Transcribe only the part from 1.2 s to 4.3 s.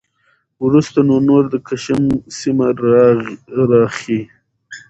نور د کشم سیمه راخي